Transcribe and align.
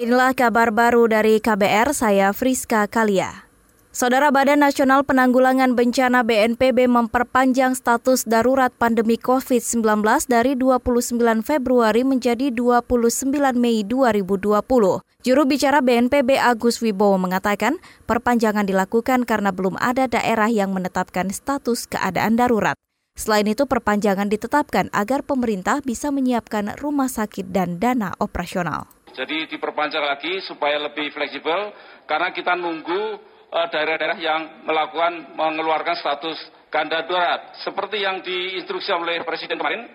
Inilah 0.00 0.32
kabar 0.32 0.72
baru 0.72 1.12
dari 1.12 1.44
KBR, 1.44 1.92
saya 1.92 2.32
Friska 2.32 2.88
Kalia. 2.88 3.44
Saudara 3.92 4.32
Badan 4.32 4.64
Nasional 4.64 5.04
Penanggulangan 5.04 5.76
Bencana 5.76 6.24
BNPB 6.24 6.88
memperpanjang 6.88 7.76
status 7.76 8.24
darurat 8.24 8.72
pandemi 8.72 9.20
COVID-19 9.20 10.00
dari 10.24 10.56
29 10.56 11.20
Februari 11.44 12.00
menjadi 12.00 12.48
29 12.48 13.28
Mei 13.60 13.84
2020. 13.84 15.04
Juru 15.04 15.42
bicara 15.44 15.84
BNPB 15.84 16.32
Agus 16.40 16.80
Wibowo 16.80 17.20
mengatakan 17.20 17.76
perpanjangan 18.08 18.64
dilakukan 18.64 19.28
karena 19.28 19.52
belum 19.52 19.76
ada 19.76 20.08
daerah 20.08 20.48
yang 20.48 20.72
menetapkan 20.72 21.28
status 21.28 21.84
keadaan 21.84 22.40
darurat. 22.40 22.72
Selain 23.20 23.44
itu, 23.44 23.68
perpanjangan 23.68 24.32
ditetapkan 24.32 24.88
agar 24.96 25.20
pemerintah 25.20 25.84
bisa 25.84 26.08
menyiapkan 26.08 26.72
rumah 26.80 27.12
sakit 27.12 27.52
dan 27.52 27.76
dana 27.76 28.16
operasional. 28.16 28.88
Jadi 29.14 29.50
diperpanjang 29.50 30.04
lagi 30.04 30.42
supaya 30.46 30.78
lebih 30.78 31.10
fleksibel 31.10 31.74
karena 32.06 32.30
kita 32.30 32.54
nunggu 32.54 33.02
eh, 33.50 33.66
daerah-daerah 33.70 34.18
yang 34.18 34.40
melakukan 34.66 35.34
mengeluarkan 35.34 35.96
status 35.98 36.38
ganda 36.70 37.02
darurat. 37.04 37.58
Seperti 37.66 38.06
yang 38.06 38.22
diinstruksi 38.22 38.94
oleh 38.94 39.20
Presiden 39.26 39.58
kemarin, 39.58 39.90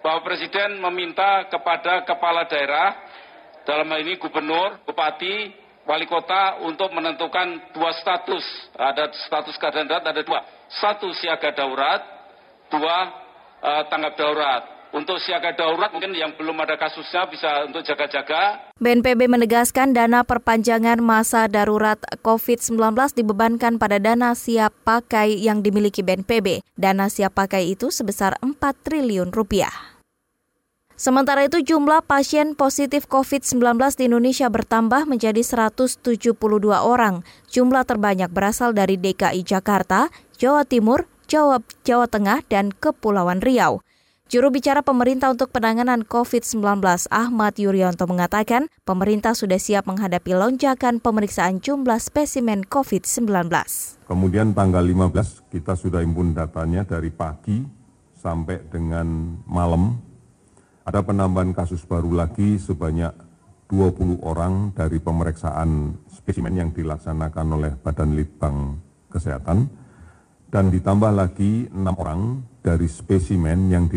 bahwa 0.00 0.24
Presiden 0.24 0.80
meminta 0.80 1.50
kepada 1.50 2.06
kepala 2.06 2.46
daerah, 2.48 2.96
dalam 3.66 3.90
hal 3.92 4.00
ini 4.00 4.16
gubernur, 4.16 4.80
bupati, 4.88 5.52
wali 5.84 6.08
kota 6.08 6.62
untuk 6.64 6.88
menentukan 6.94 7.74
dua 7.76 7.92
status. 8.00 8.42
Ada 8.78 9.12
status 9.28 9.58
keadaan 9.60 9.90
darurat, 9.90 10.06
ada 10.08 10.22
dua. 10.24 10.40
Satu 10.70 11.12
siaga 11.12 11.52
darurat, 11.52 12.00
dua 12.72 12.96
uh, 13.60 13.82
tanggap 13.92 14.16
darurat. 14.16 14.79
Untuk 14.90 15.22
siaga 15.22 15.54
darurat 15.54 15.94
mungkin 15.94 16.10
yang 16.18 16.34
belum 16.34 16.58
ada 16.66 16.74
kasusnya 16.74 17.30
bisa 17.30 17.62
untuk 17.62 17.86
jaga-jaga. 17.86 18.74
BNPB 18.82 19.30
menegaskan 19.30 19.94
dana 19.94 20.26
perpanjangan 20.26 20.98
masa 20.98 21.46
darurat 21.46 22.02
COVID-19 22.26 22.98
dibebankan 23.14 23.78
pada 23.78 24.02
dana 24.02 24.34
siap 24.34 24.74
pakai 24.82 25.38
yang 25.38 25.62
dimiliki 25.62 26.02
BNPB. 26.02 26.66
Dana 26.74 27.06
siap 27.06 27.38
pakai 27.38 27.70
itu 27.70 27.94
sebesar 27.94 28.34
4 28.42 28.58
triliun 28.82 29.30
rupiah. 29.30 29.70
Sementara 31.00 31.46
itu 31.48 31.64
jumlah 31.64 32.04
pasien 32.04 32.52
positif 32.52 33.08
COVID-19 33.08 33.78
di 33.96 34.10
Indonesia 34.10 34.52
bertambah 34.52 35.08
menjadi 35.08 35.40
172 35.40 36.36
orang. 36.76 37.24
Jumlah 37.48 37.88
terbanyak 37.88 38.28
berasal 38.28 38.76
dari 38.76 39.00
DKI 39.00 39.40
Jakarta, 39.40 40.12
Jawa 40.36 40.68
Timur, 40.68 41.08
Jawa, 41.24 41.64
Jawa 41.88 42.04
Tengah, 42.04 42.44
dan 42.52 42.74
Kepulauan 42.74 43.40
Riau. 43.40 43.80
Juru 44.30 44.54
bicara 44.54 44.78
pemerintah 44.78 45.34
untuk 45.34 45.50
penanganan 45.50 46.06
COVID-19 46.06 46.62
Ahmad 47.10 47.58
Yuryanto 47.58 48.06
mengatakan 48.06 48.70
pemerintah 48.86 49.34
sudah 49.34 49.58
siap 49.58 49.90
menghadapi 49.90 50.38
lonjakan 50.38 51.02
pemeriksaan 51.02 51.58
jumlah 51.58 51.98
spesimen 51.98 52.62
COVID-19. 52.62 53.26
Kemudian 54.06 54.54
tanggal 54.54 54.86
15 54.86 55.50
kita 55.50 55.74
sudah 55.74 55.98
impun 56.06 56.30
datanya 56.30 56.86
dari 56.86 57.10
pagi 57.10 57.58
sampai 58.22 58.70
dengan 58.70 59.34
malam. 59.50 59.98
Ada 60.86 61.02
penambahan 61.02 61.50
kasus 61.50 61.82
baru 61.82 62.14
lagi 62.14 62.54
sebanyak 62.54 63.10
20 63.66 64.22
orang 64.22 64.70
dari 64.78 65.02
pemeriksaan 65.02 65.98
spesimen 66.06 66.54
yang 66.54 66.70
dilaksanakan 66.70 67.46
oleh 67.50 67.74
Badan 67.82 68.14
Litbang 68.14 68.78
Kesehatan 69.10 69.66
dan 70.54 70.70
ditambah 70.70 71.18
lagi 71.18 71.66
enam 71.74 71.98
orang 71.98 72.20
dari 72.60 72.86
spesimen 72.86 73.72
yang, 73.72 73.88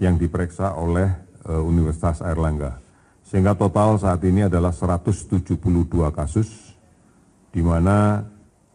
yang 0.00 0.16
diperiksa 0.16 0.76
oleh 0.76 1.08
uh, 1.44 1.60
Universitas 1.60 2.24
Airlangga. 2.24 2.80
Sehingga 3.28 3.52
total 3.52 4.00
saat 4.00 4.24
ini 4.24 4.48
adalah 4.48 4.72
172 4.72 5.60
kasus, 6.16 6.72
di 7.52 7.60
mana 7.60 8.24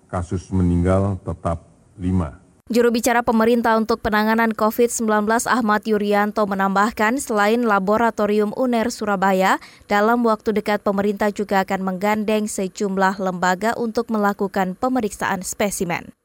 kasus 0.05 0.45
meninggal 0.53 1.17
tetap 1.25 1.65
5. 1.97 2.43
Juru 2.71 2.95
bicara 2.95 3.19
pemerintah 3.27 3.75
untuk 3.75 3.99
penanganan 3.99 4.55
COVID-19 4.55 5.27
Ahmad 5.51 5.83
Yuryanto 5.83 6.47
menambahkan 6.47 7.19
selain 7.19 7.59
laboratorium 7.67 8.55
UNER 8.55 8.87
Surabaya, 8.87 9.59
dalam 9.91 10.23
waktu 10.23 10.55
dekat 10.55 10.79
pemerintah 10.79 11.27
juga 11.35 11.67
akan 11.67 11.83
menggandeng 11.83 12.47
sejumlah 12.47 13.19
lembaga 13.19 13.75
untuk 13.75 14.07
melakukan 14.07 14.79
pemeriksaan 14.79 15.43
spesimen. 15.43 16.15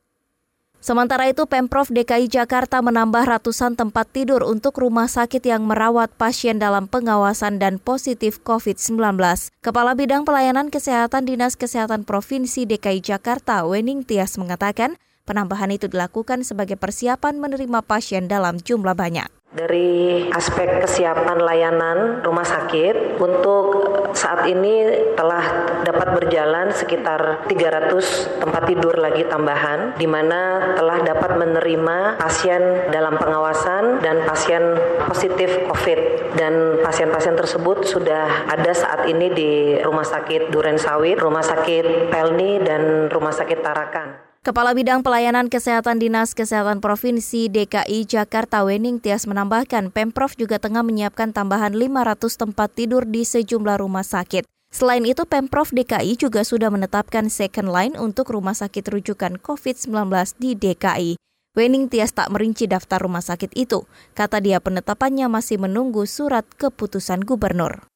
Sementara 0.78 1.26
itu, 1.26 1.42
Pemprov 1.50 1.90
DKI 1.90 2.30
Jakarta 2.30 2.78
menambah 2.78 3.26
ratusan 3.26 3.74
tempat 3.74 4.06
tidur 4.14 4.46
untuk 4.46 4.78
rumah 4.78 5.10
sakit 5.10 5.42
yang 5.42 5.66
merawat 5.66 6.14
pasien 6.14 6.62
dalam 6.62 6.86
pengawasan 6.86 7.58
dan 7.58 7.82
positif 7.82 8.38
COVID-19. 8.46 9.18
Kepala 9.58 9.98
Bidang 9.98 10.22
Pelayanan 10.22 10.70
Kesehatan 10.70 11.26
Dinas 11.26 11.58
Kesehatan 11.58 12.06
Provinsi 12.06 12.62
DKI 12.64 13.02
Jakarta, 13.02 13.66
Wening 13.66 14.06
Tias 14.06 14.38
mengatakan, 14.38 14.96
penambahan 15.26 15.74
itu 15.74 15.90
dilakukan 15.90 16.46
sebagai 16.46 16.78
persiapan 16.78 17.42
menerima 17.42 17.82
pasien 17.82 18.30
dalam 18.30 18.62
jumlah 18.62 18.94
banyak. 18.94 19.37
Dari 19.48 20.28
aspek 20.28 20.84
kesiapan 20.84 21.40
layanan 21.40 22.20
rumah 22.20 22.44
sakit 22.44 23.16
untuk 23.16 23.80
saat 24.12 24.44
ini 24.44 25.08
telah 25.16 25.64
dapat 25.88 26.20
berjalan 26.20 26.68
sekitar 26.68 27.48
300 27.48 28.44
tempat 28.44 28.62
tidur 28.68 29.00
lagi 29.00 29.24
tambahan 29.24 29.96
di 29.96 30.04
mana 30.04 30.76
telah 30.76 31.00
dapat 31.00 31.40
menerima 31.40 32.20
pasien 32.20 32.92
dalam 32.92 33.16
pengawasan 33.16 34.04
dan 34.04 34.20
pasien 34.28 34.76
positif 35.08 35.64
COVID 35.64 36.00
dan 36.36 36.84
pasien-pasien 36.84 37.32
tersebut 37.32 37.88
sudah 37.88 38.52
ada 38.52 38.76
saat 38.76 39.08
ini 39.08 39.32
di 39.32 39.80
Rumah 39.80 40.04
Sakit 40.04 40.52
Duren 40.52 40.76
Sawit, 40.76 41.16
Rumah 41.16 41.40
Sakit 41.40 42.12
Pelni 42.12 42.60
dan 42.60 43.08
Rumah 43.08 43.32
Sakit 43.32 43.64
Tarakan. 43.64 44.27
Kepala 44.46 44.70
Bidang 44.70 45.02
Pelayanan 45.02 45.50
Kesehatan 45.50 45.98
Dinas 45.98 46.30
Kesehatan 46.30 46.78
Provinsi 46.78 47.50
DKI 47.50 48.06
Jakarta 48.06 48.62
Wening 48.62 49.02
Tias 49.02 49.26
menambahkan 49.26 49.90
Pemprov 49.90 50.38
juga 50.38 50.62
tengah 50.62 50.86
menyiapkan 50.86 51.34
tambahan 51.34 51.74
500 51.74 52.46
tempat 52.46 52.70
tidur 52.70 53.02
di 53.02 53.26
sejumlah 53.26 53.82
rumah 53.82 54.06
sakit. 54.06 54.46
Selain 54.70 55.02
itu, 55.02 55.26
Pemprov 55.26 55.74
DKI 55.74 56.14
juga 56.14 56.46
sudah 56.46 56.70
menetapkan 56.70 57.26
second 57.26 57.66
line 57.66 57.98
untuk 57.98 58.30
rumah 58.30 58.54
sakit 58.54 58.86
rujukan 58.86 59.42
COVID-19 59.42 60.06
di 60.38 60.54
DKI. 60.54 61.10
Wening 61.58 61.90
Tias 61.90 62.14
tak 62.14 62.30
merinci 62.30 62.70
daftar 62.70 63.02
rumah 63.02 63.26
sakit 63.26 63.50
itu. 63.58 63.90
Kata 64.14 64.38
dia 64.38 64.62
penetapannya 64.62 65.26
masih 65.26 65.58
menunggu 65.58 66.06
surat 66.06 66.46
keputusan 66.54 67.26
gubernur. 67.26 67.90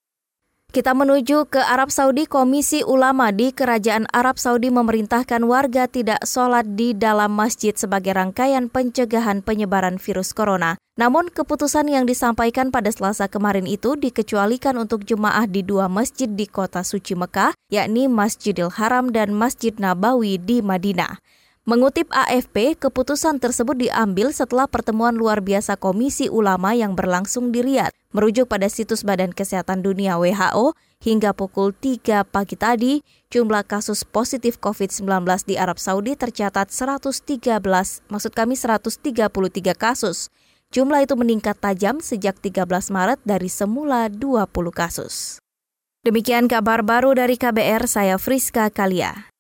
Kita 0.73 0.97
menuju 0.97 1.53
ke 1.53 1.61
Arab 1.61 1.93
Saudi. 1.93 2.25
Komisi 2.25 2.81
Ulama 2.81 3.29
di 3.29 3.53
Kerajaan 3.53 4.09
Arab 4.09 4.41
Saudi 4.41 4.73
memerintahkan 4.73 5.45
warga 5.45 5.85
tidak 5.85 6.25
sholat 6.25 6.65
di 6.65 6.97
dalam 6.97 7.37
masjid 7.37 7.77
sebagai 7.77 8.17
rangkaian 8.17 8.73
pencegahan 8.73 9.45
penyebaran 9.45 10.01
virus 10.01 10.33
corona. 10.33 10.81
Namun 10.97 11.29
keputusan 11.29 11.93
yang 11.93 12.09
disampaikan 12.09 12.73
pada 12.73 12.89
Selasa 12.89 13.29
kemarin 13.29 13.69
itu 13.69 14.01
dikecualikan 14.01 14.81
untuk 14.81 15.05
jemaah 15.05 15.45
di 15.45 15.61
dua 15.61 15.93
masjid 15.93 16.33
di 16.33 16.49
kota 16.49 16.81
suci 16.81 17.13
Mekah, 17.21 17.53
yakni 17.69 18.09
Masjidil 18.09 18.73
Haram 18.73 19.13
dan 19.13 19.37
Masjid 19.37 19.77
Nabawi 19.77 20.41
di 20.41 20.65
Madinah. 20.65 21.21
Mengutip 21.69 22.09
AFP, 22.09 22.81
keputusan 22.81 23.45
tersebut 23.45 23.77
diambil 23.77 24.33
setelah 24.33 24.65
pertemuan 24.65 25.13
luar 25.13 25.45
biasa 25.45 25.77
Komisi 25.77 26.33
Ulama 26.33 26.73
yang 26.73 26.97
berlangsung 26.97 27.53
di 27.53 27.61
Riyadh. 27.61 28.02
Merujuk 28.13 28.45
pada 28.45 28.69
situs 28.69 29.09
Badan 29.09 29.33
Kesehatan 29.33 29.81
Dunia 29.81 30.21
WHO, 30.21 30.77
hingga 31.01 31.33
pukul 31.33 31.73
3 31.73 32.29
pagi 32.29 32.61
tadi, 32.61 33.01
jumlah 33.33 33.65
kasus 33.65 34.05
positif 34.05 34.61
COVID-19 34.61 35.25
di 35.49 35.57
Arab 35.57 35.81
Saudi 35.81 36.13
tercatat 36.13 36.69
113, 36.69 38.05
maksud 38.13 38.33
kami 38.37 38.53
133 38.53 39.73
kasus. 39.73 40.29
Jumlah 40.73 41.09
itu 41.09 41.17
meningkat 41.17 41.57
tajam 41.57 42.05
sejak 42.05 42.37
13 42.37 42.69
Maret 42.93 43.21
dari 43.25 43.49
semula 43.49 44.13
20 44.13 44.45
kasus. 44.77 45.41
Demikian 46.05 46.53
kabar 46.53 46.85
baru 46.85 47.17
dari 47.17 47.41
KBR, 47.41 47.89
saya 47.89 48.21
Friska 48.21 48.69
Kalia. 48.69 49.32